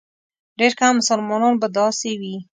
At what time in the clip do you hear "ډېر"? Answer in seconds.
0.59-0.71